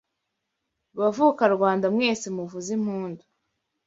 [0.99, 3.23] Bavukarwanda mwese muvuze impundu